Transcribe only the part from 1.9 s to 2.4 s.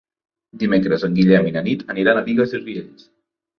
aniran a